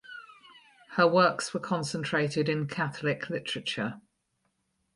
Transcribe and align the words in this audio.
Her 0.93 1.05
works 1.07 1.53
were 1.53 1.59
concentrated 1.59 2.49
in 2.49 2.65
Catholic 2.67 3.29
literature. 3.29 4.01